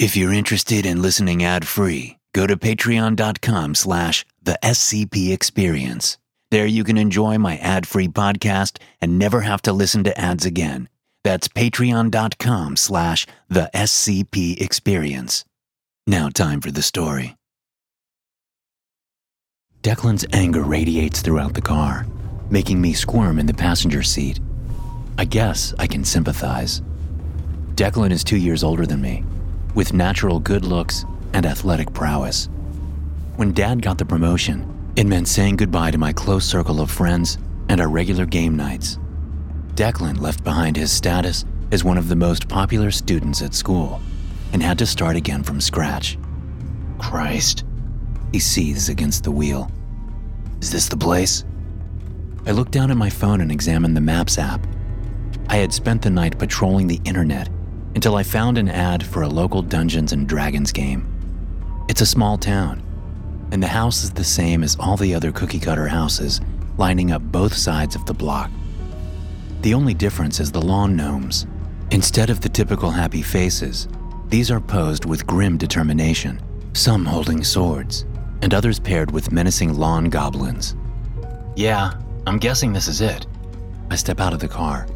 If 0.00 0.16
you're 0.16 0.32
interested 0.32 0.86
in 0.86 1.02
listening 1.02 1.44
ad-free, 1.44 2.16
go 2.32 2.46
to 2.46 2.56
patreon.com 2.56 3.74
slash 3.74 4.24
the 4.42 4.58
SCP 4.62 5.30
Experience. 5.30 6.16
There 6.50 6.64
you 6.64 6.84
can 6.84 6.96
enjoy 6.96 7.36
my 7.36 7.58
ad-free 7.58 8.08
podcast 8.08 8.78
and 9.02 9.18
never 9.18 9.42
have 9.42 9.60
to 9.60 9.74
listen 9.74 10.04
to 10.04 10.18
ads 10.18 10.46
again. 10.46 10.88
That's 11.22 11.48
patreon.com 11.48 12.76
slash 12.76 13.26
the 13.50 13.68
SCP 13.74 14.58
Experience. 14.58 15.44
Now 16.06 16.30
time 16.30 16.62
for 16.62 16.70
the 16.70 16.80
story. 16.80 17.36
Declan's 19.82 20.24
anger 20.32 20.62
radiates 20.62 21.20
throughout 21.20 21.52
the 21.52 21.60
car, 21.60 22.06
making 22.48 22.80
me 22.80 22.94
squirm 22.94 23.38
in 23.38 23.44
the 23.44 23.52
passenger 23.52 24.02
seat. 24.02 24.40
I 25.18 25.26
guess 25.26 25.74
I 25.78 25.86
can 25.86 26.04
sympathize. 26.04 26.80
Declan 27.74 28.12
is 28.12 28.24
two 28.24 28.38
years 28.38 28.64
older 28.64 28.86
than 28.86 29.02
me, 29.02 29.24
with 29.74 29.92
natural 29.92 30.40
good 30.40 30.64
looks 30.64 31.04
and 31.32 31.46
athletic 31.46 31.92
prowess. 31.92 32.48
When 33.36 33.52
Dad 33.52 33.82
got 33.82 33.98
the 33.98 34.04
promotion, 34.04 34.92
it 34.96 35.06
meant 35.06 35.28
saying 35.28 35.56
goodbye 35.56 35.92
to 35.92 35.98
my 35.98 36.12
close 36.12 36.44
circle 36.44 36.80
of 36.80 36.90
friends 36.90 37.38
and 37.68 37.80
our 37.80 37.88
regular 37.88 38.26
game 38.26 38.56
nights. 38.56 38.98
Declan 39.74 40.20
left 40.20 40.44
behind 40.44 40.76
his 40.76 40.90
status 40.90 41.44
as 41.72 41.84
one 41.84 41.96
of 41.96 42.08
the 42.08 42.16
most 42.16 42.48
popular 42.48 42.90
students 42.90 43.42
at 43.42 43.54
school 43.54 44.00
and 44.52 44.62
had 44.62 44.78
to 44.78 44.86
start 44.86 45.16
again 45.16 45.42
from 45.42 45.60
scratch. 45.60 46.18
Christ. 46.98 47.64
He 48.32 48.38
seethes 48.38 48.88
against 48.88 49.24
the 49.24 49.30
wheel. 49.30 49.70
Is 50.60 50.70
this 50.70 50.88
the 50.88 50.96
place? 50.96 51.44
I 52.46 52.50
looked 52.50 52.72
down 52.72 52.90
at 52.90 52.96
my 52.96 53.10
phone 53.10 53.40
and 53.40 53.52
examined 53.52 53.96
the 53.96 54.00
Maps 54.00 54.38
app. 54.38 54.66
I 55.48 55.56
had 55.56 55.72
spent 55.72 56.02
the 56.02 56.10
night 56.10 56.38
patrolling 56.38 56.86
the 56.86 57.00
internet 57.04 57.48
until 57.94 58.16
I 58.16 58.22
found 58.22 58.58
an 58.58 58.68
ad 58.68 59.04
for 59.04 59.22
a 59.22 59.28
local 59.28 59.62
Dungeons 59.62 60.12
and 60.12 60.28
Dragons 60.28 60.72
game. 60.72 61.06
It's 61.88 62.00
a 62.00 62.06
small 62.06 62.38
town, 62.38 62.82
and 63.52 63.62
the 63.62 63.68
house 63.68 64.04
is 64.04 64.10
the 64.12 64.24
same 64.24 64.62
as 64.62 64.76
all 64.78 64.96
the 64.96 65.14
other 65.14 65.32
cookie 65.32 65.58
cutter 65.58 65.88
houses 65.88 66.40
lining 66.78 67.10
up 67.12 67.22
both 67.22 67.54
sides 67.54 67.94
of 67.96 68.06
the 68.06 68.14
block. 68.14 68.50
The 69.62 69.74
only 69.74 69.92
difference 69.92 70.40
is 70.40 70.52
the 70.52 70.62
lawn 70.62 70.96
gnomes. 70.96 71.46
Instead 71.90 72.30
of 72.30 72.40
the 72.40 72.48
typical 72.48 72.90
happy 72.90 73.22
faces, 73.22 73.88
these 74.28 74.50
are 74.50 74.60
posed 74.60 75.04
with 75.04 75.26
grim 75.26 75.58
determination, 75.58 76.40
some 76.72 77.04
holding 77.04 77.42
swords, 77.42 78.06
and 78.42 78.54
others 78.54 78.78
paired 78.78 79.10
with 79.10 79.32
menacing 79.32 79.74
lawn 79.74 80.04
goblins. 80.04 80.76
Yeah, 81.56 81.92
I'm 82.26 82.38
guessing 82.38 82.72
this 82.72 82.86
is 82.86 83.00
it. 83.00 83.26
I 83.90 83.96
step 83.96 84.20
out 84.20 84.32
of 84.32 84.38
the 84.38 84.48
car 84.48 84.86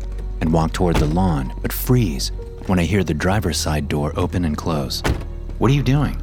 and 0.40 0.52
walk 0.52 0.72
toward 0.72 0.96
the 0.96 1.06
lawn, 1.06 1.52
but 1.60 1.72
freeze 1.72 2.30
when 2.68 2.78
I 2.78 2.84
hear 2.84 3.04
the 3.04 3.14
driver's 3.14 3.58
side 3.58 3.88
door 3.88 4.12
open 4.16 4.44
and 4.44 4.56
close. 4.56 5.02
What 5.58 5.70
are 5.70 5.74
you 5.74 5.82
doing? 5.82 6.20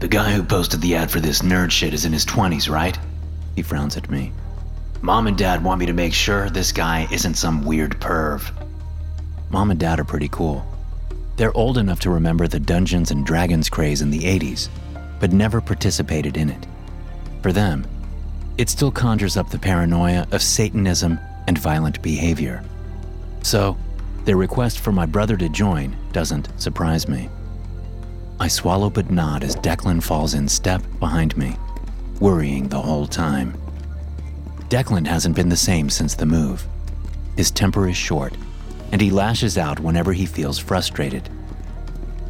The 0.00 0.08
guy 0.08 0.32
who 0.32 0.42
posted 0.42 0.80
the 0.80 0.96
ad 0.96 1.10
for 1.10 1.20
this 1.20 1.42
nerd 1.42 1.70
shit 1.70 1.94
is 1.94 2.04
in 2.04 2.12
his 2.12 2.26
20s, 2.26 2.68
right? 2.70 2.98
He 3.56 3.62
frowns 3.62 3.96
at 3.96 4.10
me. 4.10 4.32
Mom 5.02 5.26
and 5.26 5.36
Dad 5.36 5.62
want 5.62 5.80
me 5.80 5.86
to 5.86 5.92
make 5.92 6.12
sure 6.12 6.50
this 6.50 6.72
guy 6.72 7.06
isn't 7.12 7.34
some 7.34 7.64
weird 7.64 8.00
perv. 8.00 8.50
Mom 9.50 9.70
and 9.70 9.78
Dad 9.78 10.00
are 10.00 10.04
pretty 10.04 10.28
cool. 10.28 10.66
They're 11.36 11.56
old 11.56 11.78
enough 11.78 12.00
to 12.00 12.10
remember 12.10 12.48
the 12.48 12.60
Dungeons 12.60 13.10
and 13.10 13.24
Dragons 13.24 13.68
craze 13.68 14.02
in 14.02 14.10
the 14.10 14.20
80s, 14.20 14.68
but 15.20 15.32
never 15.32 15.60
participated 15.60 16.36
in 16.36 16.50
it. 16.50 16.66
For 17.42 17.52
them, 17.52 17.86
it 18.56 18.68
still 18.68 18.90
conjures 18.90 19.36
up 19.36 19.50
the 19.50 19.58
paranoia 19.58 20.26
of 20.32 20.42
Satanism 20.42 21.18
and 21.46 21.58
violent 21.58 22.00
behavior. 22.02 22.62
So, 23.42 23.76
their 24.24 24.36
request 24.36 24.80
for 24.80 24.92
my 24.92 25.06
brother 25.06 25.36
to 25.36 25.48
join 25.48 25.96
doesn't 26.12 26.48
surprise 26.60 27.08
me. 27.08 27.28
I 28.40 28.48
swallow 28.48 28.90
but 28.90 29.10
nod 29.10 29.44
as 29.44 29.56
Declan 29.56 30.02
falls 30.02 30.34
in 30.34 30.48
step 30.48 30.82
behind 30.98 31.36
me, 31.36 31.56
worrying 32.20 32.68
the 32.68 32.80
whole 32.80 33.06
time. 33.06 33.54
Declan 34.68 35.06
hasn't 35.06 35.36
been 35.36 35.48
the 35.48 35.56
same 35.56 35.90
since 35.90 36.14
the 36.14 36.26
move. 36.26 36.66
His 37.36 37.50
temper 37.50 37.88
is 37.88 37.96
short, 37.96 38.34
and 38.92 39.00
he 39.00 39.10
lashes 39.10 39.58
out 39.58 39.78
whenever 39.80 40.12
he 40.12 40.26
feels 40.26 40.58
frustrated. 40.58 41.28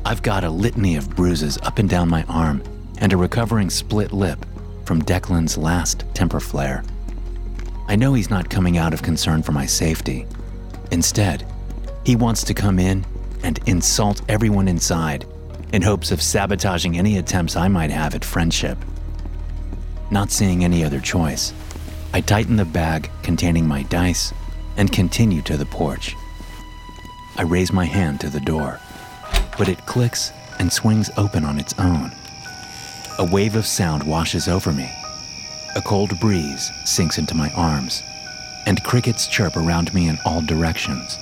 I've 0.04 0.22
got 0.22 0.44
a 0.44 0.50
litany 0.50 0.96
of 0.96 1.14
bruises 1.16 1.58
up 1.62 1.78
and 1.78 1.88
down 1.88 2.08
my 2.08 2.24
arm 2.24 2.62
and 2.98 3.12
a 3.12 3.16
recovering 3.16 3.70
split 3.70 4.12
lip 4.12 4.44
from 4.84 5.00
Declan's 5.02 5.56
last 5.56 6.04
temper 6.12 6.40
flare. 6.40 6.84
I 7.86 7.96
know 7.96 8.14
he's 8.14 8.30
not 8.30 8.50
coming 8.50 8.78
out 8.78 8.92
of 8.92 9.02
concern 9.02 9.42
for 9.42 9.52
my 9.52 9.66
safety. 9.66 10.26
Instead, 10.90 11.46
he 12.04 12.16
wants 12.16 12.44
to 12.44 12.54
come 12.54 12.78
in 12.78 13.04
and 13.42 13.58
insult 13.66 14.22
everyone 14.28 14.68
inside 14.68 15.26
in 15.72 15.82
hopes 15.82 16.12
of 16.12 16.22
sabotaging 16.22 16.96
any 16.96 17.18
attempts 17.18 17.56
I 17.56 17.68
might 17.68 17.90
have 17.90 18.14
at 18.14 18.24
friendship. 18.24 18.78
Not 20.10 20.30
seeing 20.30 20.64
any 20.64 20.84
other 20.84 21.00
choice, 21.00 21.52
I 22.12 22.20
tighten 22.20 22.56
the 22.56 22.64
bag 22.64 23.10
containing 23.22 23.66
my 23.66 23.82
dice 23.84 24.32
and 24.76 24.92
continue 24.92 25.42
to 25.42 25.56
the 25.56 25.66
porch. 25.66 26.14
I 27.36 27.42
raise 27.42 27.72
my 27.72 27.86
hand 27.86 28.20
to 28.20 28.30
the 28.30 28.40
door, 28.40 28.78
but 29.58 29.68
it 29.68 29.86
clicks 29.86 30.30
and 30.58 30.72
swings 30.72 31.10
open 31.16 31.44
on 31.44 31.58
its 31.58 31.74
own. 31.78 32.12
A 33.18 33.28
wave 33.32 33.56
of 33.56 33.66
sound 33.66 34.02
washes 34.04 34.46
over 34.46 34.72
me. 34.72 34.90
A 35.74 35.80
cold 35.80 36.18
breeze 36.20 36.70
sinks 36.84 37.18
into 37.18 37.34
my 37.34 37.50
arms, 37.54 38.02
and 38.66 38.84
crickets 38.84 39.26
chirp 39.26 39.56
around 39.56 39.92
me 39.92 40.08
in 40.08 40.18
all 40.24 40.40
directions. 40.40 41.18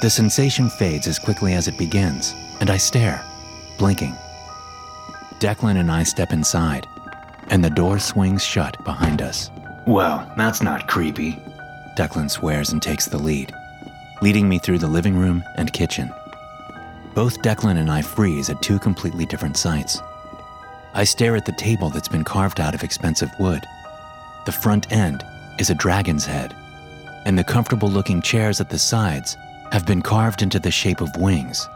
The 0.00 0.10
sensation 0.10 0.70
fades 0.70 1.08
as 1.08 1.18
quickly 1.18 1.54
as 1.54 1.66
it 1.66 1.76
begins, 1.76 2.32
and 2.60 2.70
I 2.70 2.76
stare, 2.76 3.20
blinking. 3.78 4.14
Declan 5.40 5.76
and 5.76 5.90
I 5.90 6.04
step 6.04 6.32
inside, 6.32 6.86
and 7.48 7.64
the 7.64 7.70
door 7.70 7.98
swings 7.98 8.44
shut 8.44 8.76
behind 8.84 9.22
us. 9.22 9.50
Well, 9.88 10.30
that's 10.36 10.62
not 10.62 10.86
creepy. 10.86 11.42
Declan 11.96 12.30
swears 12.30 12.70
and 12.70 12.80
takes 12.80 13.06
the 13.06 13.18
lead, 13.18 13.52
leading 14.22 14.48
me 14.48 14.60
through 14.60 14.78
the 14.78 14.86
living 14.86 15.18
room 15.18 15.42
and 15.56 15.72
kitchen. 15.72 16.12
Both 17.16 17.42
Declan 17.42 17.78
and 17.78 17.90
I 17.90 18.02
freeze 18.02 18.50
at 18.50 18.62
two 18.62 18.78
completely 18.78 19.26
different 19.26 19.56
sights. 19.56 20.00
I 20.94 21.02
stare 21.02 21.34
at 21.34 21.44
the 21.44 21.52
table 21.58 21.90
that's 21.90 22.06
been 22.06 22.22
carved 22.22 22.60
out 22.60 22.74
of 22.74 22.84
expensive 22.84 23.30
wood. 23.40 23.66
The 24.46 24.52
front 24.52 24.92
end 24.92 25.24
is 25.58 25.70
a 25.70 25.74
dragon's 25.74 26.24
head, 26.24 26.54
and 27.26 27.36
the 27.36 27.42
comfortable 27.42 27.90
looking 27.90 28.22
chairs 28.22 28.60
at 28.60 28.70
the 28.70 28.78
sides 28.78 29.36
have 29.72 29.86
been 29.86 30.02
carved 30.02 30.42
into 30.42 30.58
the 30.58 30.70
shape 30.70 31.00
of 31.00 31.14
wings. 31.16 31.68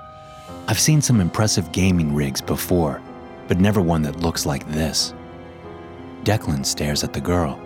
I've 0.69 0.79
seen 0.79 1.03
some 1.03 1.21
impressive 1.21 1.73
gaming 1.73 2.15
rigs 2.15 2.41
before, 2.41 3.03
but 3.49 3.61
never 3.61 3.81
one 3.81 4.03
that 4.03 4.21
looks 4.21 4.47
like 4.47 4.67
this. 4.69 5.15
Declan 6.25 6.65
stares 6.65 7.05
at 7.05 7.13
the 7.13 7.21
girl. 7.21 7.61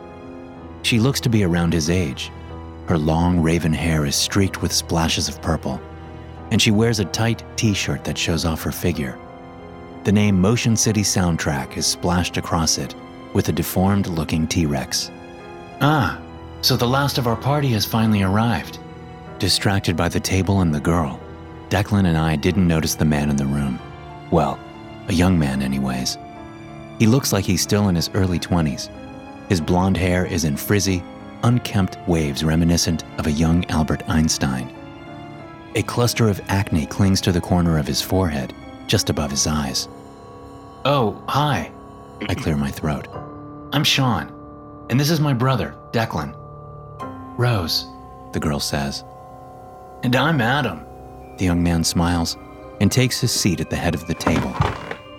She 0.82 0.98
looks 0.98 1.20
to 1.20 1.28
be 1.28 1.44
around 1.44 1.72
his 1.72 1.90
age. 1.90 2.30
Her 2.86 2.96
long 2.96 3.40
raven 3.40 3.72
hair 3.72 4.06
is 4.06 4.16
streaked 4.16 4.62
with 4.62 4.72
splashes 4.72 5.28
of 5.28 5.42
purple, 5.42 5.80
and 6.50 6.62
she 6.62 6.70
wears 6.70 7.00
a 7.00 7.04
tight 7.04 7.44
t 7.56 7.74
shirt 7.74 8.04
that 8.04 8.16
shows 8.16 8.44
off 8.44 8.62
her 8.62 8.72
figure. 8.72 9.18
The 10.04 10.12
name 10.12 10.40
Motion 10.40 10.76
City 10.76 11.02
Soundtrack 11.02 11.76
is 11.76 11.86
splashed 11.86 12.36
across 12.36 12.78
it 12.78 12.94
with 13.32 13.48
a 13.48 13.52
deformed 13.52 14.06
looking 14.06 14.46
T 14.46 14.64
Rex. 14.64 15.10
Ah, 15.80 16.20
so 16.62 16.76
the 16.76 16.86
last 16.86 17.18
of 17.18 17.26
our 17.26 17.36
party 17.36 17.68
has 17.68 17.84
finally 17.84 18.22
arrived. 18.22 18.78
Distracted 19.38 19.98
by 19.98 20.08
the 20.08 20.18
table 20.18 20.62
and 20.62 20.74
the 20.74 20.80
girl, 20.80 21.20
Declan 21.68 22.06
and 22.06 22.16
I 22.16 22.36
didn't 22.36 22.66
notice 22.66 22.94
the 22.94 23.04
man 23.04 23.28
in 23.28 23.36
the 23.36 23.44
room. 23.44 23.78
Well, 24.30 24.58
a 25.08 25.12
young 25.12 25.38
man, 25.38 25.60
anyways. 25.60 26.16
He 26.98 27.06
looks 27.06 27.34
like 27.34 27.44
he's 27.44 27.60
still 27.60 27.88
in 27.88 27.94
his 27.94 28.08
early 28.14 28.38
20s. 28.38 28.88
His 29.50 29.60
blonde 29.60 29.98
hair 29.98 30.24
is 30.24 30.44
in 30.44 30.56
frizzy, 30.56 31.02
unkempt 31.42 31.98
waves 32.08 32.42
reminiscent 32.44 33.04
of 33.18 33.26
a 33.26 33.30
young 33.30 33.66
Albert 33.66 34.02
Einstein. 34.08 34.74
A 35.74 35.82
cluster 35.82 36.30
of 36.30 36.40
acne 36.48 36.86
clings 36.86 37.20
to 37.20 37.30
the 37.30 37.40
corner 37.40 37.78
of 37.78 37.86
his 37.86 38.00
forehead, 38.00 38.54
just 38.86 39.10
above 39.10 39.30
his 39.30 39.46
eyes. 39.46 39.86
Oh, 40.86 41.22
hi. 41.28 41.70
I 42.26 42.34
clear 42.34 42.56
my 42.56 42.70
throat. 42.70 43.08
I'm 43.74 43.84
Sean, 43.84 44.32
and 44.88 44.98
this 44.98 45.10
is 45.10 45.20
my 45.20 45.34
brother, 45.34 45.76
Declan. 45.92 46.34
Rose, 47.36 47.86
the 48.32 48.40
girl 48.40 48.60
says. 48.60 49.04
And 50.06 50.14
I'm 50.14 50.40
Adam. 50.40 50.86
The 51.36 51.46
young 51.46 51.64
man 51.64 51.82
smiles. 51.82 52.36
and 52.80 52.92
takes 52.92 53.20
his 53.20 53.32
seat 53.32 53.60
at 53.60 53.70
the 53.70 53.74
head 53.74 53.96
of 53.96 54.06
the 54.06 54.14
table, 54.14 54.54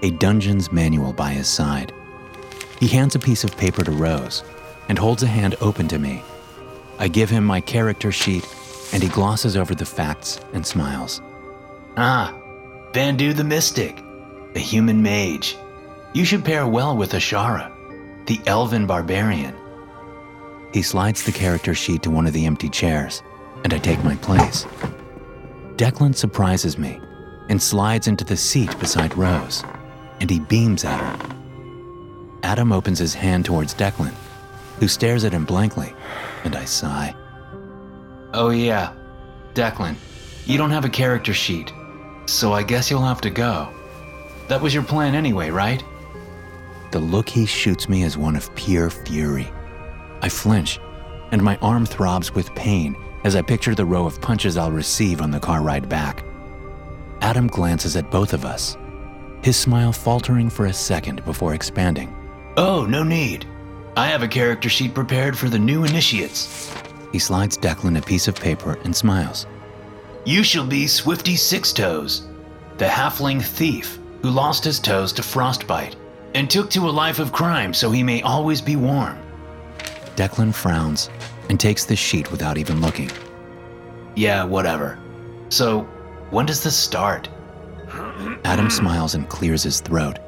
a 0.01 0.11
dungeon's 0.11 0.71
manual 0.71 1.11
by 1.11 1.31
his 1.31 1.49
side. 1.49 1.91
He 2.79 2.87
hands 2.87 3.15
a 3.15 3.19
piece 3.19 3.43
of 3.43 3.57
paper 3.57 3.83
to 3.83 3.91
Rose 3.91 4.45
and 4.87 4.97
holds 4.97 5.23
a 5.23 5.27
hand 5.27 5.55
open 5.59 5.89
to 5.89 5.99
me. 5.99 6.23
I 6.99 7.09
give 7.09 7.29
him 7.29 7.43
my 7.43 7.59
character 7.59 8.13
sheet, 8.13 8.47
and 8.93 9.03
he 9.03 9.09
glosses 9.09 9.57
over 9.57 9.75
the 9.75 9.85
facts 9.85 10.39
and 10.53 10.65
smiles. 10.65 11.21
Ah, 11.97 12.33
Vandu 12.93 13.35
the 13.35 13.43
Mystic, 13.43 14.01
the 14.53 14.61
human 14.61 15.01
mage. 15.03 15.57
You 16.13 16.23
should 16.23 16.45
pair 16.45 16.65
well 16.65 16.95
with 16.95 17.11
Ashara, 17.11 17.73
the 18.25 18.39
elven 18.45 18.87
barbarian. 18.87 19.53
He 20.73 20.81
slides 20.81 21.23
the 21.23 21.33
character 21.33 21.75
sheet 21.75 22.03
to 22.03 22.09
one 22.09 22.25
of 22.25 22.31
the 22.31 22.45
empty 22.45 22.69
chairs, 22.69 23.21
and 23.63 23.73
I 23.73 23.79
take 23.79 24.03
my 24.03 24.15
place. 24.15 24.65
Declan 25.75 26.15
surprises 26.15 26.77
me 26.77 26.99
and 27.49 27.61
slides 27.61 28.07
into 28.07 28.23
the 28.23 28.35
seat 28.35 28.77
beside 28.79 29.15
Rose, 29.17 29.63
and 30.19 30.29
he 30.29 30.39
beams 30.39 30.83
at 30.83 30.99
her. 30.99 31.35
Adam 32.43 32.71
opens 32.71 32.99
his 32.99 33.13
hand 33.13 33.45
towards 33.45 33.73
Declan, 33.73 34.13
who 34.79 34.87
stares 34.87 35.23
at 35.23 35.33
him 35.33 35.45
blankly, 35.45 35.93
and 36.43 36.55
I 36.55 36.65
sigh. 36.65 37.15
Oh, 38.33 38.49
yeah, 38.49 38.93
Declan, 39.53 39.95
you 40.45 40.57
don't 40.57 40.71
have 40.71 40.85
a 40.85 40.89
character 40.89 41.33
sheet, 41.33 41.71
so 42.25 42.53
I 42.53 42.63
guess 42.63 42.89
you'll 42.89 43.01
have 43.01 43.21
to 43.21 43.29
go. 43.29 43.69
That 44.49 44.61
was 44.61 44.73
your 44.73 44.83
plan 44.83 45.15
anyway, 45.15 45.49
right? 45.49 45.83
The 46.91 46.99
look 46.99 47.29
he 47.29 47.45
shoots 47.45 47.89
me 47.89 48.03
is 48.03 48.17
one 48.17 48.35
of 48.35 48.53
pure 48.55 48.89
fury. 48.89 49.51
I 50.21 50.29
flinch, 50.29 50.79
and 51.31 51.41
my 51.43 51.57
arm 51.57 51.85
throbs 51.85 52.33
with 52.33 52.53
pain 52.55 52.95
as 53.27 53.35
I 53.35 53.41
picture 53.41 53.75
the 53.75 53.85
row 53.85 54.05
of 54.05 54.21
punches 54.21 54.55
I'll 54.55 54.71
receive 54.71 55.19
on 55.19 55.31
the 55.31 55.39
car 55.39 55.61
ride 55.61 55.89
back. 55.89 56.23
Adam 57.19 57.47
glances 57.47 57.97
at 57.97 58.09
both 58.09 58.31
of 58.31 58.45
us, 58.45 58.77
his 59.43 59.57
smile 59.57 59.91
faltering 59.91 60.49
for 60.49 60.67
a 60.67 60.73
second 60.73 61.25
before 61.25 61.53
expanding. 61.53 62.15
Oh, 62.55 62.85
no 62.85 63.03
need. 63.03 63.45
I 63.97 64.07
have 64.07 64.23
a 64.23 64.29
character 64.29 64.69
sheet 64.69 64.93
prepared 64.93 65.37
for 65.37 65.49
the 65.49 65.59
new 65.59 65.83
initiates. 65.83 66.73
He 67.11 67.19
slides 67.19 67.57
Declan 67.57 67.97
a 67.97 68.01
piece 68.01 68.29
of 68.29 68.35
paper 68.35 68.79
and 68.85 68.95
smiles. 68.95 69.45
You 70.25 70.41
shall 70.41 70.65
be 70.65 70.87
Swifty 70.87 71.35
Six 71.35 71.73
Toes, 71.73 72.27
the 72.77 72.85
halfling 72.85 73.43
thief 73.43 73.99
who 74.21 74.29
lost 74.29 74.63
his 74.63 74.79
toes 74.79 75.11
to 75.13 75.21
frostbite 75.21 75.97
and 76.33 76.49
took 76.49 76.69
to 76.69 76.87
a 76.87 76.97
life 77.03 77.19
of 77.19 77.33
crime 77.33 77.73
so 77.73 77.91
he 77.91 78.03
may 78.03 78.21
always 78.21 78.61
be 78.61 78.77
warm. 78.77 79.17
Declan 80.15 80.53
frowns 80.53 81.09
and 81.49 81.59
takes 81.59 81.85
the 81.85 81.95
sheet 81.95 82.31
without 82.31 82.57
even 82.57 82.81
looking. 82.81 83.11
Yeah, 84.15 84.43
whatever. 84.43 84.97
So, 85.49 85.81
when 86.31 86.45
does 86.45 86.63
this 86.63 86.75
start? 86.75 87.29
Adam 88.43 88.69
smiles 88.69 89.15
and 89.15 89.29
clears 89.29 89.63
his 89.63 89.79
throat. 89.79 90.19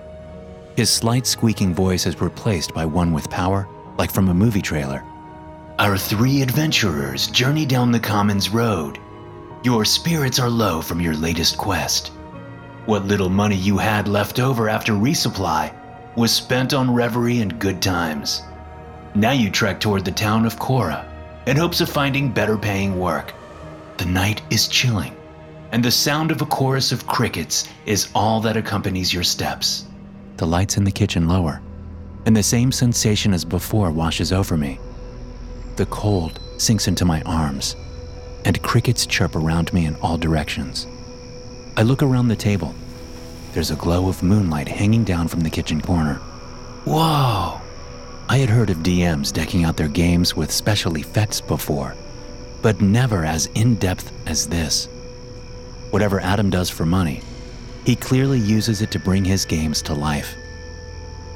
His 0.77 0.89
slight 0.89 1.25
squeaking 1.27 1.73
voice 1.73 2.05
is 2.05 2.21
replaced 2.21 2.73
by 2.73 2.85
one 2.85 3.11
with 3.11 3.29
power, 3.29 3.67
like 3.97 4.11
from 4.11 4.29
a 4.29 4.33
movie 4.33 4.61
trailer. 4.61 5.03
Our 5.79 5.97
three 5.97 6.41
adventurers 6.41 7.27
journey 7.27 7.65
down 7.65 7.91
the 7.91 7.99
Commons 7.99 8.49
Road. 8.49 8.99
Your 9.63 9.85
spirits 9.85 10.39
are 10.39 10.49
low 10.49 10.81
from 10.81 11.01
your 11.01 11.15
latest 11.15 11.57
quest. 11.57 12.09
What 12.85 13.05
little 13.05 13.29
money 13.29 13.55
you 13.55 13.77
had 13.77 14.07
left 14.07 14.39
over 14.39 14.69
after 14.69 14.93
resupply 14.93 15.73
was 16.15 16.31
spent 16.31 16.73
on 16.73 16.93
reverie 16.93 17.41
and 17.41 17.59
good 17.59 17.81
times. 17.81 18.43
Now 19.15 19.31
you 19.31 19.49
trek 19.49 19.79
toward 19.79 20.05
the 20.05 20.11
town 20.11 20.45
of 20.45 20.59
Cora 20.59 21.08
in 21.49 21.57
hopes 21.57 21.81
of 21.81 21.89
finding 21.89 22.29
better 22.29 22.55
paying 22.59 22.99
work. 22.99 23.33
The 23.97 24.05
night 24.05 24.43
is 24.51 24.67
chilling, 24.67 25.17
and 25.71 25.83
the 25.83 25.89
sound 25.89 26.29
of 26.29 26.43
a 26.43 26.45
chorus 26.45 26.91
of 26.91 27.07
crickets 27.07 27.67
is 27.87 28.09
all 28.13 28.39
that 28.41 28.55
accompanies 28.55 29.11
your 29.11 29.23
steps. 29.23 29.87
The 30.37 30.45
lights 30.45 30.77
in 30.77 30.83
the 30.83 30.91
kitchen 30.91 31.27
lower, 31.27 31.59
and 32.27 32.37
the 32.37 32.43
same 32.43 32.71
sensation 32.71 33.33
as 33.33 33.43
before 33.43 33.89
washes 33.89 34.31
over 34.31 34.57
me. 34.57 34.79
The 35.77 35.87
cold 35.87 36.39
sinks 36.59 36.87
into 36.87 37.03
my 37.03 37.23
arms, 37.23 37.75
and 38.45 38.61
crickets 38.61 39.07
chirp 39.07 39.35
around 39.35 39.73
me 39.73 39.87
in 39.87 39.95
all 40.03 40.19
directions. 40.19 40.85
I 41.77 41.81
look 41.81 42.03
around 42.03 42.27
the 42.27 42.35
table. 42.35 42.75
There's 43.53 43.71
a 43.71 43.75
glow 43.75 44.07
of 44.07 44.21
moonlight 44.21 44.67
hanging 44.67 45.03
down 45.03 45.27
from 45.27 45.39
the 45.39 45.49
kitchen 45.49 45.81
corner. 45.81 46.21
Whoa! 46.85 47.59
I 48.31 48.37
had 48.37 48.49
heard 48.49 48.69
of 48.69 48.77
DMs 48.83 49.33
decking 49.33 49.63
out 49.63 49.75
their 49.75 49.87
games 49.87 50.35
with 50.35 50.51
special 50.51 50.97
effects 50.97 51.41
before, 51.41 51.95
but 52.61 52.79
never 52.79 53.25
as 53.25 53.47
in 53.55 53.73
depth 53.73 54.11
as 54.27 54.47
this. 54.47 54.87
Whatever 55.89 56.19
Adam 56.19 56.51
does 56.51 56.69
for 56.69 56.85
money, 56.85 57.21
he 57.85 57.95
clearly 57.95 58.37
uses 58.37 58.83
it 58.83 58.91
to 58.91 58.99
bring 58.99 59.25
his 59.25 59.45
games 59.45 59.81
to 59.81 59.95
life. 59.95 60.35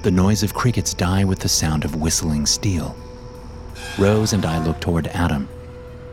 The 0.03 0.11
noise 0.11 0.43
of 0.43 0.53
crickets 0.53 0.93
die 0.93 1.23
with 1.23 1.39
the 1.39 1.49
sound 1.49 1.83
of 1.83 1.95
whistling 1.95 2.45
steel. 2.45 2.95
Rose 3.97 4.33
and 4.33 4.45
I 4.45 4.63
look 4.63 4.79
toward 4.79 5.07
Adam, 5.07 5.49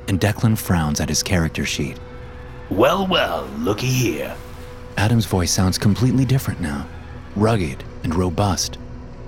and 0.08 0.18
Declan 0.18 0.56
frowns 0.56 0.98
at 0.98 1.10
his 1.10 1.22
character 1.22 1.66
sheet. 1.66 2.00
Well, 2.70 3.06
well, 3.06 3.46
looky 3.58 3.86
here. 3.86 4.34
Adam's 4.96 5.26
voice 5.26 5.52
sounds 5.52 5.76
completely 5.76 6.24
different 6.24 6.62
now, 6.62 6.86
rugged 7.36 7.84
and 8.02 8.14
robust, 8.14 8.78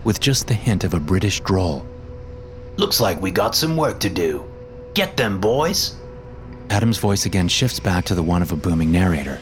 with 0.04 0.20
just 0.20 0.46
the 0.46 0.54
hint 0.54 0.84
of 0.84 0.94
a 0.94 1.00
British 1.00 1.40
drawl. 1.40 1.87
Looks 2.76 3.00
like 3.00 3.20
we 3.20 3.31
got 3.31 3.54
some 3.54 3.76
work 3.76 4.00
to 4.00 4.10
do. 4.10 4.44
Get 4.94 5.16
them, 5.16 5.40
boys. 5.40 5.96
Adam's 6.70 6.99
voice 6.99 7.26
again 7.26 7.49
shifts 7.49 7.81
back 7.81 8.04
to 8.06 8.14
the 8.14 8.22
one 8.22 8.43
of 8.43 8.52
a 8.52 8.56
booming 8.56 8.90
narrator. 8.90 9.38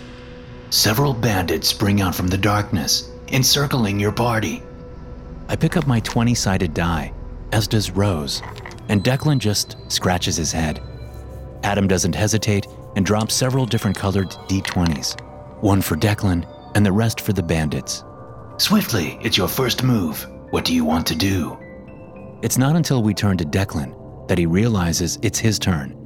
Several 0.71 1.15
bandits 1.15 1.69
spring 1.69 2.01
out 2.01 2.15
from 2.15 2.29
the 2.29 2.39
darkness, 2.39 3.11
encircling 3.29 3.99
your 4.01 4.13
party. 4.13 4.63
I 5.49 5.57
pick 5.57 5.77
up 5.77 5.87
my 5.87 6.01
20 6.01 6.35
sided 6.35 6.75
die, 6.75 7.13
as 7.53 7.67
does 7.67 7.91
Rose, 7.91 8.43
and 8.89 9.03
Declan 9.03 9.39
just 9.39 9.77
scratches 9.89 10.37
his 10.37 10.53
head. 10.53 10.81
Adam 11.63 11.87
doesn't 11.89 12.15
hesitate 12.15 12.67
and 12.97 13.05
drops 13.05 13.35
several 13.35 13.67
different 13.67 13.97
colored 13.97 14.31
d20s 14.49 15.17
one 15.63 15.83
for 15.83 15.97
Declan 15.97 16.47
and 16.75 16.85
the 16.85 16.93
rest 16.93 17.21
for 17.21 17.33
the 17.33 17.43
bandits. 17.43 18.05
Swifty, 18.57 19.19
it's 19.23 19.37
your 19.37 19.49
first 19.49 19.83
move. 19.83 20.27
What 20.51 20.65
do 20.65 20.75
you 20.75 20.85
want 20.85 21.07
to 21.07 21.15
do? 21.15 21.57
It's 22.43 22.59
not 22.59 22.75
until 22.75 23.05
we 23.05 23.15
turn 23.15 23.37
to 23.37 23.45
Declan 23.45 24.27
that 24.27 24.37
he 24.37 24.47
realizes 24.47 25.17
it's 25.23 25.39
his 25.39 25.61
turn. 25.61 25.97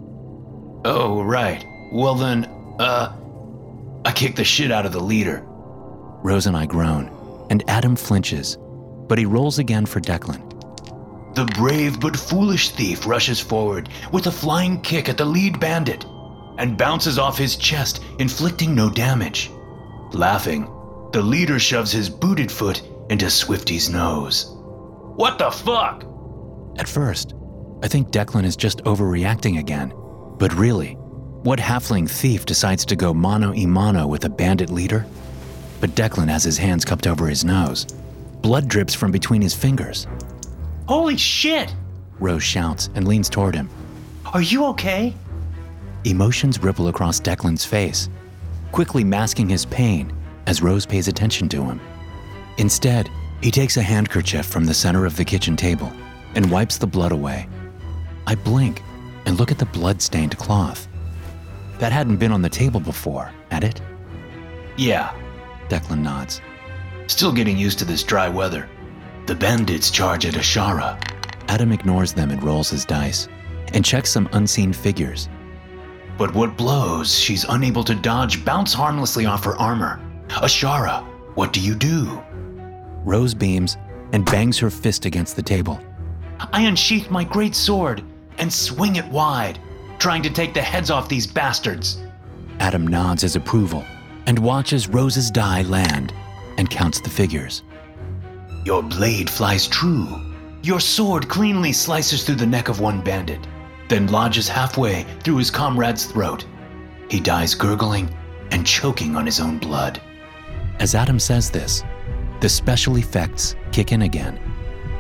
Oh, 0.85 1.23
right. 1.23 1.65
Well 1.93 2.15
then, 2.15 2.45
uh, 2.79 3.17
I 4.05 4.13
kick 4.13 4.37
the 4.37 4.45
shit 4.45 4.71
out 4.71 4.85
of 4.85 4.93
the 4.93 5.01
leader. 5.01 5.43
Rose 5.47 6.47
and 6.47 6.57
I 6.57 6.67
groan, 6.67 7.11
and 7.49 7.65
Adam 7.69 7.97
flinches, 7.97 8.59
but 9.09 9.17
he 9.17 9.25
rolls 9.25 9.59
again 9.59 9.87
for 9.87 10.01
Declan. 10.01 10.43
The 11.35 11.47
brave 11.47 11.99
but 11.99 12.15
foolish 12.15 12.71
thief 12.71 13.07
rushes 13.07 13.41
forward 13.41 13.89
with 14.13 14.27
a 14.27 14.31
flying 14.31 14.81
kick 14.83 15.09
at 15.09 15.17
the 15.17 15.25
lead 15.25 15.59
bandit 15.59 16.05
and 16.59 16.77
bounces 16.77 17.19
off 17.19 17.39
his 17.39 17.57
chest, 17.57 18.03
inflicting 18.19 18.75
no 18.75 18.91
damage. 18.91 19.51
Laughing, 20.13 20.71
the 21.13 21.23
leader 21.23 21.59
shoves 21.59 21.91
his 21.91 22.11
booted 22.11 22.53
foot 22.53 22.83
into 23.11 23.31
Swifty's 23.31 23.91
nose. 23.91 24.47
What 25.17 25.39
the 25.39 25.51
fuck? 25.51 26.05
At 26.79 26.89
first, 26.89 27.35
I 27.83 27.89
think 27.89 28.11
Declan 28.11 28.45
is 28.45 28.57
just 28.57 28.83
overreacting 28.85 29.59
again. 29.59 29.93
But 30.39 30.55
really, 30.55 30.95
what 31.45 31.59
halfling 31.59 32.09
thief 32.11 32.47
decides 32.47 32.85
to 32.87 32.97
go 32.97 33.13
mano 33.13 33.53
a 33.55 33.67
mano 33.67 34.07
with 34.07 34.25
a 34.25 34.31
bandit 34.31 34.71
leader? 34.71 35.07
But 35.81 35.91
Declan 35.91 36.29
has 36.29 36.43
his 36.43 36.59
hands 36.59 36.85
cupped 36.85 37.07
over 37.07 37.27
his 37.27 37.45
nose. 37.45 37.85
Blood 38.41 38.69
drips 38.69 38.95
from 38.95 39.13
between 39.13 39.43
his 39.43 39.55
fingers. 39.55 40.07
Holy 40.89 41.17
shit! 41.17 41.75
Rose 42.19 42.43
shouts 42.43 42.91
and 42.95 43.07
leans 43.07 43.29
toward 43.29 43.55
him. 43.55 43.69
Are 44.33 44.43
you 44.43 44.65
okay? 44.67 45.15
Emotions 46.05 46.63
ripple 46.63 46.89
across 46.89 47.21
Declan's 47.21 47.65
face, 47.65 48.09
quickly 48.73 49.05
masking 49.05 49.49
his 49.49 49.65
pain 49.67 50.13
as 50.47 50.63
Rose 50.63 50.87
pays 50.87 51.09
attention 51.09 51.49
to 51.51 51.65
him. 51.65 51.81
Instead, 52.59 53.11
he 53.41 53.51
takes 53.51 53.77
a 53.77 53.83
handkerchief 53.83 54.47
from 54.47 54.65
the 54.65 54.75
center 54.75 55.07
of 55.07 55.17
the 55.17 55.25
kitchen 55.25 55.57
table 55.57 55.93
and 56.35 56.51
wipes 56.51 56.79
the 56.79 56.87
blood 56.87 57.13
away. 57.13 57.49
I 58.27 58.35
blink 58.35 58.83
and 59.27 59.39
look 59.39 59.51
at 59.51 59.59
the 59.59 59.67
blood-stained 59.67 60.39
cloth. 60.39 60.89
That 61.79 61.93
hadn't 61.93 62.17
been 62.17 62.33
on 62.33 62.43
the 62.43 62.49
table 62.49 62.81
before, 62.81 63.31
had 63.51 63.65
it? 63.65 63.81
Yeah, 64.77 65.15
Declan 65.69 66.03
nods. 66.03 66.41
Still 67.07 67.33
getting 67.33 67.59
used 67.59 67.79
to 67.81 67.85
this 67.85 68.03
dry 68.03 68.29
weather. 68.29 68.69
The 69.27 69.35
bandits 69.35 69.91
charge 69.91 70.27
at 70.27 70.35
Ashara. 70.35 70.99
Adam 71.49 71.73
ignores 71.73 72.13
them 72.13 72.31
and 72.31 72.43
rolls 72.43 72.71
his 72.71 72.85
dice 72.85 73.29
and 73.73 73.85
checks 73.85 74.11
some 74.11 74.29
unseen 74.33 74.73
figures. 74.73 75.29
But 76.17 76.35
what 76.35 76.57
blows 76.57 77.19
she's 77.19 77.45
unable 77.49 77.85
to 77.85 77.95
dodge 77.95 78.45
bounce 78.45 78.73
harmlessly 78.73 79.27
off 79.27 79.45
her 79.45 79.57
armor. 79.57 80.01
Ashara, 80.29 81.05
what 81.35 81.53
do 81.53 81.61
you 81.61 81.75
do? 81.75 82.23
Rose 83.05 83.35
beams 83.35 83.77
and 84.13 84.25
bangs 84.25 84.59
her 84.59 84.71
fist 84.71 85.05
against 85.05 85.37
the 85.37 85.43
table. 85.43 85.81
I 86.53 86.63
unsheath 86.63 87.11
my 87.11 87.25
great 87.25 87.55
sword 87.55 88.03
and 88.39 88.53
swing 88.53 88.97
it 88.97 89.07
wide, 89.07 89.59
trying 89.99 90.23
to 90.23 90.31
take 90.31 90.55
the 90.55 90.63
heads 90.63 90.91
off 90.91 91.09
these 91.09 91.27
bastards. 91.27 91.99
Adam 92.61 92.87
nods 92.87 93.23
his 93.23 93.37
approval 93.37 93.85
and 94.27 94.39
watches 94.39 94.89
Rose's 94.89 95.31
die 95.31 95.63
land 95.63 96.13
and 96.57 96.71
counts 96.71 97.01
the 97.01 97.11
figures. 97.11 97.63
Your 98.65 98.83
blade 98.83 99.29
flies 99.29 99.67
true. 99.67 100.09
Your 100.63 100.81
sword 100.81 101.29
cleanly 101.29 101.73
slices 101.73 102.25
through 102.25 102.37
the 102.37 102.47
neck 102.47 102.69
of 102.69 102.81
one 102.81 103.03
bandit, 103.03 103.47
then 103.89 104.07
lodges 104.07 104.49
halfway 104.49 105.05
through 105.23 105.37
his 105.37 105.51
comrade's 105.51 106.07
throat. 106.07 106.47
He 107.11 107.21
dies 107.21 107.55
gurgling 107.55 108.09
and 108.51 108.67
choking 108.67 109.17
on 109.17 109.27
his 109.27 109.41
own 109.41 109.59
blood. 109.59 110.01
As 110.79 110.95
Adam 110.95 111.19
says 111.19 111.51
this, 111.51 111.85
the 112.45 112.49
special 112.51 112.99
effects 112.99 113.57
kick 113.73 113.91
in 113.91 114.03
again. 114.03 114.39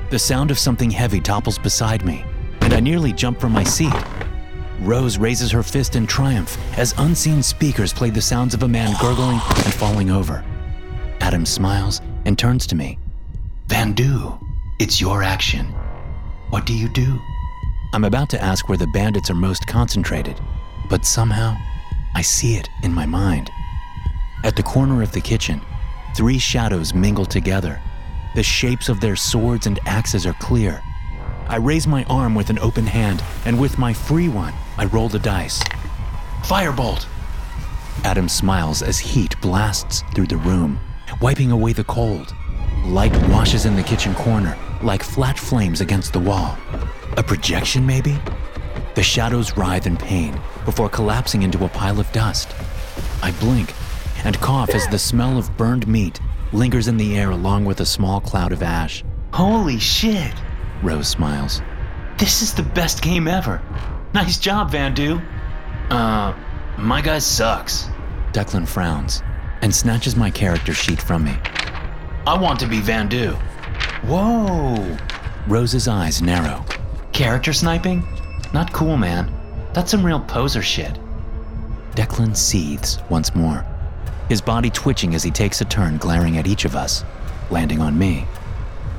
The 0.08 0.18
sound 0.18 0.50
of 0.50 0.58
something 0.58 0.90
heavy 0.90 1.20
topples 1.20 1.58
beside 1.58 2.02
me, 2.02 2.24
and 2.62 2.72
I 2.72 2.80
nearly 2.80 3.12
jump 3.12 3.38
from 3.38 3.52
my 3.52 3.62
seat. 3.62 3.92
Rose 4.80 5.18
raises 5.18 5.50
her 5.50 5.62
fist 5.62 5.94
in 5.94 6.06
triumph 6.06 6.56
as 6.78 6.94
unseen 6.96 7.42
speakers 7.42 7.92
play 7.92 8.08
the 8.08 8.22
sounds 8.22 8.54
of 8.54 8.62
a 8.62 8.68
man 8.68 8.96
gurgling 8.98 9.38
and 9.56 9.74
falling 9.74 10.10
over. 10.10 10.42
Adam 11.20 11.44
smiles 11.44 12.00
and 12.24 12.38
turns 12.38 12.66
to 12.68 12.76
me. 12.76 12.98
Vandu, 13.68 14.42
it's 14.80 14.98
your 14.98 15.22
action. 15.22 15.66
What 16.48 16.64
do 16.64 16.72
you 16.72 16.88
do? 16.94 17.20
I'm 17.92 18.04
about 18.04 18.30
to 18.30 18.42
ask 18.42 18.70
where 18.70 18.78
the 18.78 18.90
bandits 18.94 19.28
are 19.28 19.34
most 19.34 19.66
concentrated, 19.66 20.40
but 20.88 21.04
somehow 21.04 21.54
I 22.14 22.22
see 22.22 22.54
it 22.54 22.70
in 22.82 22.94
my 22.94 23.04
mind. 23.04 23.50
At 24.44 24.56
the 24.56 24.62
corner 24.62 25.02
of 25.02 25.12
the 25.12 25.20
kitchen, 25.20 25.60
three 26.14 26.38
shadows 26.38 26.94
mingle 26.94 27.26
together. 27.26 27.80
The 28.34 28.42
shapes 28.42 28.88
of 28.88 29.00
their 29.00 29.16
swords 29.16 29.66
and 29.66 29.78
axes 29.86 30.26
are 30.26 30.34
clear. 30.34 30.82
I 31.48 31.56
raise 31.56 31.86
my 31.86 32.04
arm 32.04 32.34
with 32.34 32.50
an 32.50 32.58
open 32.60 32.86
hand, 32.86 33.22
and 33.44 33.60
with 33.60 33.78
my 33.78 33.92
free 33.92 34.28
one, 34.28 34.54
I 34.78 34.86
roll 34.86 35.08
the 35.08 35.18
dice. 35.18 35.62
Firebolt! 36.42 37.06
Adam 38.04 38.28
smiles 38.28 38.82
as 38.82 38.98
heat 38.98 39.40
blasts 39.40 40.02
through 40.14 40.26
the 40.26 40.36
room, 40.36 40.78
wiping 41.20 41.50
away 41.50 41.72
the 41.72 41.84
cold. 41.84 42.34
Light 42.84 43.12
washes 43.28 43.66
in 43.66 43.76
the 43.76 43.82
kitchen 43.82 44.14
corner, 44.14 44.56
like 44.82 45.02
flat 45.02 45.38
flames 45.38 45.80
against 45.80 46.12
the 46.12 46.20
wall. 46.20 46.56
A 47.16 47.22
projection, 47.22 47.86
maybe? 47.86 48.18
The 48.94 49.02
shadows 49.02 49.56
writhe 49.56 49.86
in 49.86 49.96
pain 49.96 50.38
before 50.64 50.88
collapsing 50.88 51.42
into 51.42 51.64
a 51.64 51.68
pile 51.68 51.98
of 51.98 52.10
dust. 52.12 52.54
I 53.22 53.32
blink 53.40 53.72
and 54.24 54.40
cough 54.40 54.74
as 54.74 54.86
the 54.88 54.98
smell 54.98 55.38
of 55.38 55.56
burned 55.56 55.86
meat 55.86 56.20
lingers 56.54 56.88
in 56.88 56.96
the 56.96 57.16
air 57.16 57.30
along 57.30 57.64
with 57.64 57.80
a 57.80 57.86
small 57.86 58.20
cloud 58.20 58.52
of 58.52 58.62
ash. 58.62 59.04
Holy 59.32 59.78
shit! 59.78 60.32
Rose 60.82 61.08
smiles. 61.08 61.60
This 62.18 62.42
is 62.42 62.54
the 62.54 62.62
best 62.62 63.02
game 63.02 63.26
ever. 63.26 63.60
Nice 64.14 64.38
job, 64.38 64.70
Vandu. 64.70 65.20
Uh, 65.90 66.32
my 66.78 67.00
guy 67.00 67.18
sucks. 67.18 67.88
Declan 68.32 68.66
frowns 68.66 69.22
and 69.62 69.74
snatches 69.74 70.14
my 70.14 70.30
character 70.30 70.72
sheet 70.72 71.02
from 71.02 71.24
me. 71.24 71.36
I 72.26 72.38
want 72.38 72.60
to 72.60 72.66
be 72.66 72.78
Vandu. 72.78 73.34
Whoa! 74.04 74.96
Rose's 75.48 75.88
eyes 75.88 76.22
narrow. 76.22 76.64
Character 77.12 77.52
sniping? 77.52 78.06
Not 78.52 78.72
cool, 78.72 78.96
man. 78.96 79.32
That's 79.72 79.90
some 79.90 80.06
real 80.06 80.20
poser 80.20 80.62
shit. 80.62 80.98
Declan 81.96 82.36
seethes 82.36 82.98
once 83.10 83.34
more, 83.34 83.64
his 84.28 84.40
body 84.40 84.70
twitching 84.70 85.14
as 85.14 85.22
he 85.22 85.30
takes 85.30 85.60
a 85.60 85.64
turn 85.64 85.98
glaring 85.98 86.38
at 86.38 86.46
each 86.46 86.64
of 86.64 86.76
us, 86.76 87.04
landing 87.50 87.80
on 87.80 87.98
me. 87.98 88.26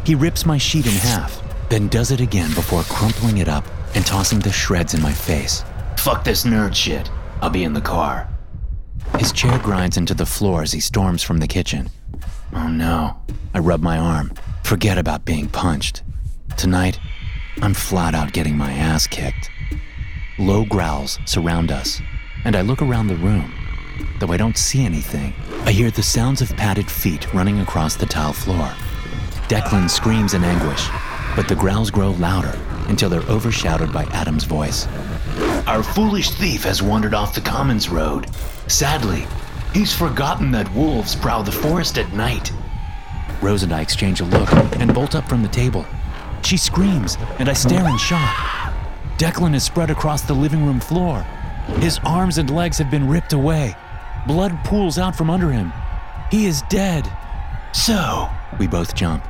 He 0.05 0.15
rips 0.15 0.45
my 0.45 0.57
sheet 0.57 0.85
in 0.85 0.91
half, 0.91 1.41
then 1.69 1.87
does 1.87 2.11
it 2.11 2.21
again 2.21 2.53
before 2.53 2.83
crumpling 2.83 3.39
it 3.39 3.47
up 3.49 3.65
and 3.95 4.05
tossing 4.05 4.39
the 4.39 4.51
shreds 4.51 4.93
in 4.93 5.01
my 5.01 5.13
face. 5.13 5.63
Fuck 5.97 6.23
this 6.23 6.43
nerd 6.43 6.75
shit. 6.75 7.09
I'll 7.41 7.49
be 7.49 7.63
in 7.63 7.73
the 7.73 7.81
car. 7.81 8.29
His 9.17 9.31
chair 9.31 9.57
grinds 9.59 9.97
into 9.97 10.13
the 10.13 10.25
floor 10.25 10.61
as 10.61 10.71
he 10.71 10.79
storms 10.79 11.23
from 11.23 11.39
the 11.39 11.47
kitchen. 11.47 11.89
Oh 12.53 12.67
no. 12.67 13.15
I 13.53 13.59
rub 13.59 13.81
my 13.81 13.97
arm. 13.97 14.33
Forget 14.63 14.97
about 14.97 15.25
being 15.25 15.47
punched. 15.47 16.03
Tonight, 16.57 16.99
I'm 17.61 17.73
flat 17.73 18.13
out 18.13 18.33
getting 18.33 18.57
my 18.57 18.71
ass 18.71 19.07
kicked. 19.07 19.49
Low 20.37 20.65
growls 20.65 21.17
surround 21.25 21.71
us, 21.71 22.01
and 22.43 22.55
I 22.55 22.61
look 22.61 22.81
around 22.81 23.07
the 23.07 23.15
room. 23.15 23.53
Though 24.19 24.31
I 24.31 24.37
don't 24.37 24.57
see 24.57 24.85
anything, 24.85 25.33
I 25.65 25.71
hear 25.71 25.91
the 25.91 26.03
sounds 26.03 26.41
of 26.41 26.55
padded 26.55 26.89
feet 26.89 27.33
running 27.33 27.59
across 27.59 27.95
the 27.95 28.05
tile 28.05 28.33
floor. 28.33 28.67
Declan 29.47 29.89
screams 29.89 30.33
in 30.33 30.43
anguish, 30.43 30.87
but 31.35 31.47
the 31.47 31.55
growls 31.55 31.91
grow 31.91 32.11
louder 32.11 32.57
until 32.87 33.09
they're 33.09 33.29
overshadowed 33.29 33.93
by 33.93 34.03
Adam's 34.05 34.43
voice. 34.43 34.87
Our 35.67 35.83
foolish 35.83 36.31
thief 36.31 36.63
has 36.63 36.81
wandered 36.81 37.13
off 37.13 37.35
the 37.35 37.41
Commons 37.41 37.89
Road. 37.89 38.27
Sadly, 38.67 39.25
he's 39.73 39.93
forgotten 39.93 40.51
that 40.51 40.73
wolves 40.73 41.15
prowl 41.15 41.43
the 41.43 41.51
forest 41.51 41.97
at 41.97 42.11
night. 42.13 42.51
Rose 43.41 43.63
and 43.63 43.73
I 43.73 43.81
exchange 43.81 44.21
a 44.21 44.25
look 44.25 44.51
and 44.79 44.93
bolt 44.93 45.15
up 45.15 45.27
from 45.27 45.41
the 45.41 45.49
table. 45.49 45.85
She 46.43 46.57
screams, 46.57 47.17
and 47.39 47.49
I 47.49 47.53
stare 47.53 47.87
in 47.87 47.97
shock. 47.97 48.35
Declan 49.17 49.55
is 49.55 49.63
spread 49.63 49.89
across 49.89 50.21
the 50.21 50.33
living 50.33 50.65
room 50.65 50.79
floor. 50.79 51.21
His 51.79 51.99
arms 52.05 52.37
and 52.37 52.49
legs 52.49 52.77
have 52.77 52.91
been 52.91 53.09
ripped 53.09 53.33
away. 53.33 53.75
Blood 54.27 54.57
pools 54.63 54.97
out 54.97 55.15
from 55.15 55.29
under 55.29 55.51
him. 55.51 55.71
He 56.31 56.45
is 56.45 56.61
dead. 56.63 57.09
So, 57.73 58.27
We 58.59 58.67
both 58.67 58.95
jump 58.95 59.23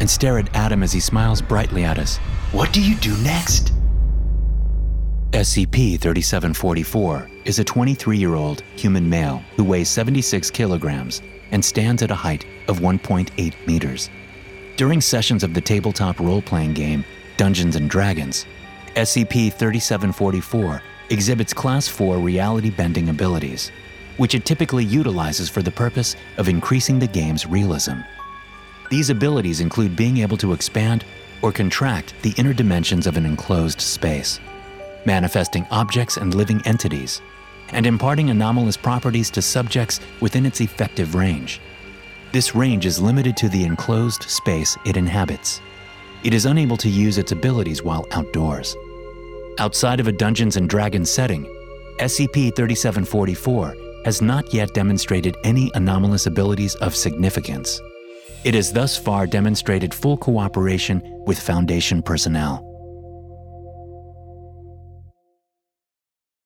and 0.00 0.08
stare 0.08 0.38
at 0.38 0.54
Adam 0.54 0.82
as 0.82 0.92
he 0.92 1.00
smiles 1.00 1.42
brightly 1.42 1.84
at 1.84 1.98
us. 1.98 2.18
what 2.52 2.72
do 2.72 2.80
you 2.80 2.94
do 2.96 3.16
next? 3.18 3.72
SCP 5.32 6.00
3744 6.00 7.28
is 7.44 7.58
a 7.58 7.64
23 7.64 8.16
year 8.16 8.34
old 8.34 8.62
human 8.76 9.08
male 9.10 9.42
who 9.56 9.64
weighs 9.64 9.88
76 9.90 10.50
kilograms 10.50 11.20
and 11.50 11.62
stands 11.62 12.02
at 12.02 12.10
a 12.10 12.14
height 12.14 12.46
of 12.68 12.78
1.8 12.80 13.66
meters. 13.66 14.08
During 14.76 15.00
sessions 15.00 15.42
of 15.42 15.52
the 15.54 15.60
tabletop 15.60 16.20
role 16.20 16.40
playing 16.40 16.72
game 16.74 17.04
Dungeons 17.36 17.76
and 17.76 17.90
Dragons, 17.90 18.46
SCP 18.96 19.52
3744 19.52 20.82
exhibits 21.10 21.52
Class 21.52 21.88
4 21.88 22.18
reality 22.18 22.70
bending 22.70 23.08
abilities, 23.10 23.70
which 24.18 24.34
it 24.34 24.44
typically 24.44 24.84
utilizes 24.84 25.48
for 25.48 25.62
the 25.62 25.70
purpose 25.70 26.14
of 26.36 26.48
increasing 26.48 26.98
the 26.98 27.06
game's 27.06 27.46
realism. 27.46 27.94
These 28.90 29.10
abilities 29.10 29.60
include 29.60 29.96
being 29.96 30.18
able 30.18 30.36
to 30.38 30.52
expand 30.52 31.04
or 31.40 31.52
contract 31.52 32.14
the 32.22 32.34
inner 32.36 32.52
dimensions 32.52 33.06
of 33.06 33.16
an 33.16 33.24
enclosed 33.24 33.80
space, 33.80 34.40
manifesting 35.04 35.66
objects 35.70 36.16
and 36.16 36.34
living 36.34 36.60
entities, 36.64 37.22
and 37.70 37.86
imparting 37.86 38.30
anomalous 38.30 38.76
properties 38.76 39.30
to 39.30 39.42
subjects 39.42 40.00
within 40.20 40.46
its 40.46 40.60
effective 40.60 41.14
range. 41.14 41.60
This 42.32 42.54
range 42.54 42.86
is 42.86 43.00
limited 43.00 43.36
to 43.38 43.48
the 43.48 43.64
enclosed 43.64 44.24
space 44.24 44.76
it 44.84 44.96
inhabits. 44.96 45.60
It 46.24 46.34
is 46.34 46.46
unable 46.46 46.76
to 46.78 46.88
use 46.88 47.18
its 47.18 47.32
abilities 47.32 47.82
while 47.82 48.06
outdoors. 48.10 48.76
Outside 49.58 50.00
of 50.00 50.08
a 50.08 50.12
Dungeons 50.12 50.56
and 50.56 50.68
Dragons 50.68 51.10
setting, 51.10 51.44
SCP 51.98 52.54
3744 52.56 53.87
has 54.04 54.20
not 54.20 54.52
yet 54.52 54.74
demonstrated 54.74 55.36
any 55.44 55.70
anomalous 55.74 56.26
abilities 56.26 56.74
of 56.76 56.94
significance. 56.94 57.80
It 58.44 58.54
has 58.54 58.72
thus 58.72 58.96
far 58.96 59.26
demonstrated 59.26 59.92
full 59.92 60.16
cooperation 60.16 61.02
with 61.26 61.38
Foundation 61.38 62.02
personnel. 62.02 62.67